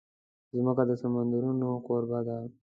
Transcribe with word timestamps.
مځکه 0.53 0.83
د 0.89 0.91
سمندرونو 1.01 1.67
کوربه 1.85 2.19
ده. 2.27 2.37